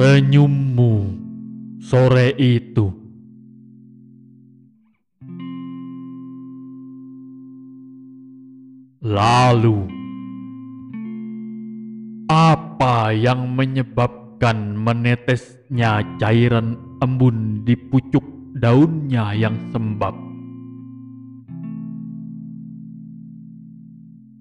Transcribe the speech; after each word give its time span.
Senyummu 0.00 1.12
sore 1.76 2.32
itu. 2.40 2.88
Lalu, 9.04 9.84
apa 12.32 13.12
yang 13.12 13.52
menyebabkan 13.52 14.72
menetesnya 14.72 16.00
cairan 16.16 16.80
embun 17.04 17.68
di 17.68 17.76
pucuk 17.76 18.24
daunnya 18.56 19.36
yang 19.36 19.68
sembab? 19.68 20.16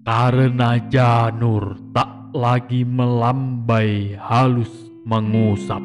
Karena 0.07 0.79
janur 0.87 1.75
tak 1.91 2.31
lagi 2.31 2.87
melambai 2.87 4.15
halus 4.15 4.88
mengusap. 5.09 5.81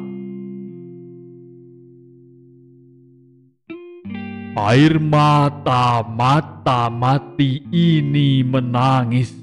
Air 4.55 5.01
mata-mata 5.01 6.87
mati 6.93 7.65
ini 7.73 8.45
menangis, 8.45 9.33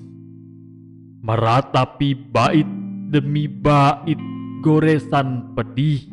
meratapi 1.21 2.15
bait 2.15 2.71
demi 3.11 3.51
bait 3.51 4.17
goresan 4.63 5.53
pedih, 5.53 6.07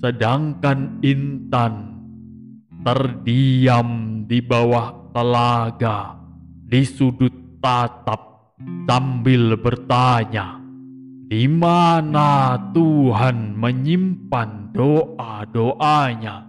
sedangkan 0.00 0.98
intan 1.04 2.02
terdiam 2.82 4.24
di 4.26 4.42
bawah 4.42 5.12
telaga 5.12 6.18
di 6.66 6.82
sudut 6.82 7.62
tatap 7.62 8.56
sambil 8.90 9.54
bertanya, 9.54 10.61
di 11.32 11.48
mana 11.48 12.60
Tuhan 12.76 13.56
menyimpan 13.56 14.76
doa-doanya? 14.76 16.44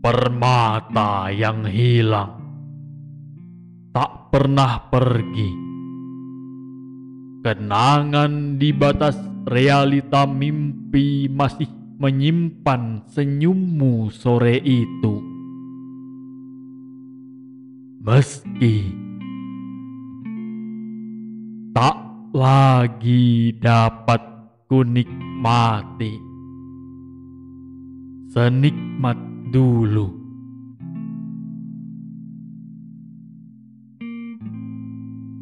Permata 0.00 1.28
yang 1.28 1.68
hilang 1.68 2.40
tak 3.92 4.32
pernah 4.32 4.88
pergi. 4.88 5.52
Kenangan 7.44 8.56
di 8.56 8.72
batas 8.72 9.20
realita 9.44 10.24
mimpi 10.24 11.28
masih 11.28 11.68
menyimpan 12.00 13.04
senyummu 13.12 14.08
sore 14.08 14.56
itu. 14.56 15.20
Meski 18.00 19.03
tak 21.74 21.98
lagi 22.30 23.50
dapat 23.58 24.22
kunikmati 24.70 26.14
senikmat 28.30 29.18
dulu. 29.50 30.22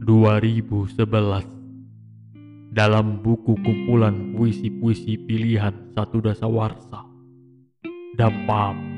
Dua 0.02 0.40
ribu 0.40 0.88
sebelas 0.88 1.44
dalam 2.72 3.20
buku 3.20 3.52
kumpulan 3.60 4.32
puisi-puisi 4.32 5.20
pilihan 5.28 5.92
satu 5.92 6.24
dasawarsa. 6.24 7.04
Dapap 8.16 8.91